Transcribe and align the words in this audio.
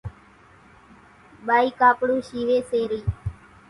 ٻائِي 1.45 1.69
ڪاپڙون 1.79 2.19
شيويَ 2.27 2.57
سي 2.69 2.79
رئِي۔ 2.91 3.01